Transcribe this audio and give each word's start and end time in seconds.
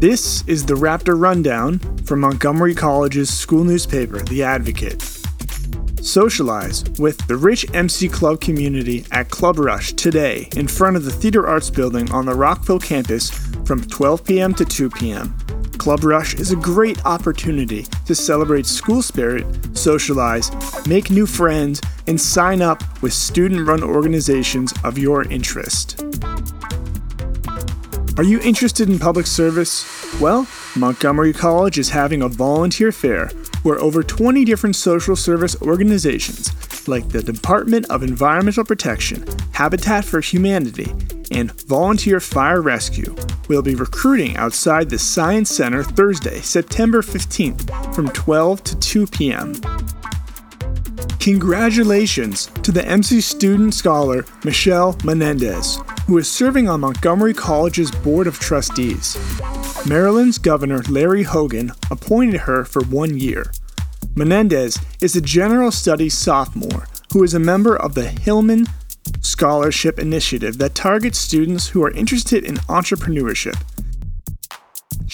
This 0.00 0.42
is 0.46 0.64
the 0.64 0.72
Raptor 0.72 1.20
Rundown 1.20 1.78
from 2.06 2.20
Montgomery 2.20 2.74
College's 2.74 3.28
school 3.28 3.64
newspaper, 3.64 4.20
The 4.20 4.42
Advocate. 4.42 5.02
Socialize 6.00 6.88
with 6.98 7.18
the 7.26 7.36
rich 7.36 7.66
MC 7.74 8.08
Club 8.08 8.40
community 8.40 9.04
at 9.12 9.28
Club 9.28 9.58
Rush 9.58 9.92
today 9.92 10.48
in 10.56 10.68
front 10.68 10.96
of 10.96 11.04
the 11.04 11.10
Theater 11.10 11.46
Arts 11.46 11.68
Building 11.68 12.10
on 12.12 12.24
the 12.24 12.32
Rockville 12.32 12.78
campus 12.78 13.28
from 13.66 13.82
12 13.84 14.24
p.m. 14.24 14.54
to 14.54 14.64
2 14.64 14.88
p.m. 14.88 15.36
Club 15.76 16.02
Rush 16.02 16.32
is 16.32 16.50
a 16.50 16.56
great 16.56 17.04
opportunity 17.04 17.82
to 18.06 18.14
celebrate 18.14 18.64
school 18.64 19.02
spirit, 19.02 19.44
socialize, 19.76 20.50
make 20.86 21.10
new 21.10 21.26
friends, 21.26 21.78
and 22.06 22.18
sign 22.18 22.62
up 22.62 22.82
with 23.02 23.12
student 23.12 23.68
run 23.68 23.82
organizations 23.82 24.72
of 24.82 24.96
your 24.96 25.24
interest. 25.24 26.02
Are 28.16 28.24
you 28.24 28.40
interested 28.40 28.88
in 28.88 28.98
public 28.98 29.26
service? 29.26 29.86
Well, 30.20 30.46
Montgomery 30.76 31.32
College 31.32 31.78
is 31.78 31.88
having 31.90 32.22
a 32.22 32.28
volunteer 32.28 32.92
fair 32.92 33.28
where 33.62 33.78
over 33.78 34.02
20 34.02 34.44
different 34.44 34.76
social 34.76 35.14
service 35.14 35.60
organizations, 35.62 36.88
like 36.88 37.08
the 37.08 37.22
Department 37.22 37.88
of 37.88 38.02
Environmental 38.02 38.64
Protection, 38.64 39.24
Habitat 39.52 40.04
for 40.04 40.20
Humanity, 40.20 40.92
and 41.30 41.52
Volunteer 41.62 42.20
Fire 42.20 42.60
Rescue, 42.60 43.14
will 43.48 43.62
be 43.62 43.74
recruiting 43.74 44.36
outside 44.36 44.90
the 44.90 44.98
Science 44.98 45.50
Center 45.50 45.84
Thursday, 45.84 46.40
September 46.40 47.02
15th 47.02 47.94
from 47.94 48.08
12 48.08 48.64
to 48.64 48.78
2 48.78 49.06
p.m. 49.06 49.54
Congratulations 51.20 52.46
to 52.62 52.72
the 52.72 52.84
MC 52.86 53.20
student 53.20 53.74
scholar 53.74 54.24
Michelle 54.42 54.96
Menendez, 55.04 55.78
who 56.10 56.18
is 56.18 56.28
serving 56.28 56.68
on 56.68 56.80
Montgomery 56.80 57.32
College's 57.32 57.88
Board 57.88 58.26
of 58.26 58.40
Trustees. 58.40 59.16
Maryland's 59.86 60.38
Governor 60.38 60.82
Larry 60.88 61.22
Hogan 61.22 61.70
appointed 61.88 62.40
her 62.40 62.64
for 62.64 62.82
one 62.82 63.16
year. 63.16 63.52
Menendez 64.16 64.76
is 65.00 65.14
a 65.14 65.20
general 65.20 65.70
studies 65.70 66.18
sophomore 66.18 66.88
who 67.12 67.22
is 67.22 67.32
a 67.32 67.38
member 67.38 67.76
of 67.76 67.94
the 67.94 68.08
Hillman 68.08 68.66
Scholarship 69.20 70.00
Initiative 70.00 70.58
that 70.58 70.74
targets 70.74 71.16
students 71.16 71.68
who 71.68 71.84
are 71.84 71.92
interested 71.92 72.42
in 72.42 72.56
entrepreneurship. 72.56 73.54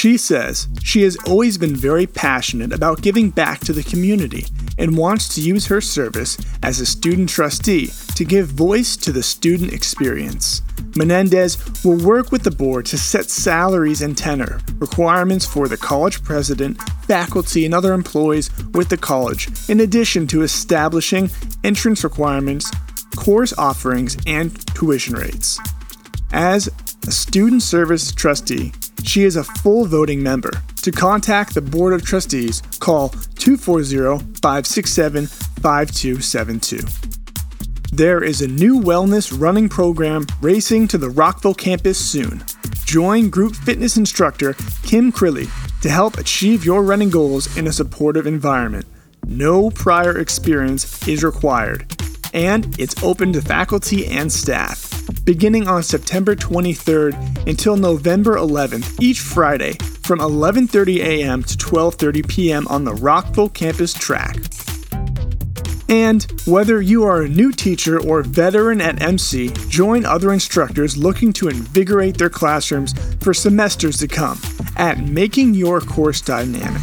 She 0.00 0.16
says 0.16 0.66
she 0.82 1.02
has 1.02 1.18
always 1.26 1.58
been 1.58 1.76
very 1.76 2.06
passionate 2.06 2.72
about 2.72 3.02
giving 3.02 3.28
back 3.28 3.60
to 3.60 3.74
the 3.74 3.82
community 3.82 4.46
and 4.78 4.96
wants 4.96 5.28
to 5.34 5.42
use 5.42 5.66
her 5.66 5.82
service 5.82 6.38
as 6.62 6.80
a 6.80 6.86
student 6.86 7.28
trustee 7.28 7.90
to 8.14 8.24
give 8.24 8.46
voice 8.48 8.96
to 8.96 9.12
the 9.12 9.22
student 9.22 9.74
experience. 9.74 10.62
Menendez 10.96 11.84
will 11.84 11.98
work 11.98 12.32
with 12.32 12.44
the 12.44 12.50
board 12.50 12.86
to 12.86 12.96
set 12.96 13.28
salaries 13.28 14.00
and 14.00 14.16
tenure, 14.16 14.60
requirements 14.78 15.44
for 15.44 15.68
the 15.68 15.76
college 15.76 16.24
president, 16.24 16.80
faculty, 17.02 17.66
and 17.66 17.74
other 17.74 17.92
employees 17.92 18.48
with 18.72 18.88
the 18.88 18.96
college, 18.96 19.48
in 19.68 19.80
addition 19.80 20.26
to 20.28 20.40
establishing 20.40 21.28
entrance 21.62 22.04
requirements, 22.04 22.70
course 23.16 23.52
offerings, 23.58 24.16
and 24.26 24.66
tuition 24.68 25.14
rates. 25.14 25.60
As 26.32 26.70
a 27.06 27.10
student 27.10 27.62
service 27.62 28.12
trustee, 28.12 28.72
she 29.04 29.24
is 29.24 29.36
a 29.36 29.44
full 29.44 29.84
voting 29.84 30.22
member. 30.22 30.50
To 30.82 30.90
contact 30.90 31.54
the 31.54 31.60
Board 31.60 31.92
of 31.92 32.04
Trustees, 32.04 32.62
call 32.78 33.08
240 33.08 34.18
567 34.40 35.26
5272. 35.26 37.10
There 37.92 38.22
is 38.22 38.40
a 38.40 38.48
new 38.48 38.80
wellness 38.80 39.36
running 39.38 39.68
program 39.68 40.26
racing 40.40 40.88
to 40.88 40.98
the 40.98 41.10
Rockville 41.10 41.54
campus 41.54 41.98
soon. 41.98 42.44
Join 42.84 43.30
group 43.30 43.54
fitness 43.56 43.96
instructor 43.96 44.54
Kim 44.84 45.12
Crilly 45.12 45.48
to 45.82 45.90
help 45.90 46.18
achieve 46.18 46.64
your 46.64 46.82
running 46.82 47.10
goals 47.10 47.56
in 47.56 47.66
a 47.66 47.72
supportive 47.72 48.26
environment. 48.26 48.86
No 49.26 49.70
prior 49.70 50.18
experience 50.18 51.06
is 51.06 51.22
required, 51.22 51.86
and 52.32 52.78
it's 52.78 53.02
open 53.02 53.32
to 53.32 53.42
faculty 53.42 54.06
and 54.06 54.30
staff. 54.32 54.90
Beginning 55.24 55.68
on 55.68 55.82
September 55.82 56.34
23rd 56.34 57.46
until 57.46 57.76
November 57.76 58.36
11th, 58.36 59.00
each 59.00 59.20
Friday 59.20 59.74
from 60.02 60.18
11:30 60.18 60.98
a.m. 60.98 61.42
to 61.42 61.56
12:30 61.56 62.28
p.m. 62.28 62.68
on 62.68 62.84
the 62.84 62.94
Rockville 62.94 63.48
campus 63.48 63.92
track. 63.92 64.36
And 65.88 66.24
whether 66.46 66.80
you 66.80 67.02
are 67.02 67.22
a 67.22 67.28
new 67.28 67.50
teacher 67.50 68.00
or 68.00 68.22
veteran 68.22 68.80
at 68.80 69.02
MC, 69.02 69.48
join 69.68 70.06
other 70.06 70.32
instructors 70.32 70.96
looking 70.96 71.32
to 71.32 71.48
invigorate 71.48 72.16
their 72.16 72.30
classrooms 72.30 72.94
for 73.20 73.34
semesters 73.34 73.98
to 73.98 74.06
come 74.06 74.40
at 74.76 74.98
Making 75.00 75.54
Your 75.54 75.80
Course 75.80 76.20
Dynamic. 76.20 76.80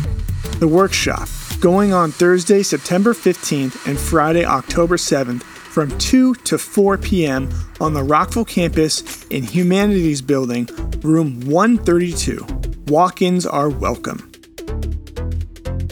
The 0.59 0.67
workshop, 0.67 1.29
going 1.57 1.93
on 1.93 2.11
Thursday, 2.11 2.63
September 2.63 3.13
15th 3.13 3.87
and 3.87 3.99
Friday, 3.99 4.45
October 4.45 4.97
7th 4.97 5.41
from 5.41 5.95
2 5.97 6.35
to 6.35 6.57
4 6.57 6.97
p.m. 6.97 7.49
on 7.79 7.93
the 7.93 8.03
Rockville 8.03 8.45
campus 8.45 9.25
in 9.27 9.43
Humanities 9.43 10.21
Building, 10.21 10.67
room 11.01 11.41
132. 11.41 12.45
Walk 12.87 13.21
ins 13.21 13.45
are 13.45 13.69
welcome. 13.69 14.31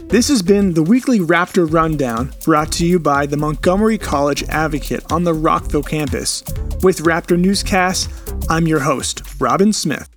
This 0.08 0.28
has 0.30 0.42
been 0.42 0.74
the 0.74 0.84
weekly 0.84 1.20
Raptor 1.20 1.72
Rundown 1.72 2.32
brought 2.44 2.72
to 2.74 2.86
you 2.86 3.00
by 3.00 3.26
the 3.26 3.38
Montgomery 3.38 3.98
College 3.98 4.44
Advocate 4.44 5.12
on 5.12 5.24
the 5.24 5.34
Rockville 5.34 5.84
campus. 5.84 6.44
With 6.84 7.00
Raptor 7.00 7.38
Newscast, 7.38 8.10
I'm 8.50 8.68
your 8.68 8.80
host, 8.80 9.24
Robin 9.40 9.74
Smith. 9.74 10.15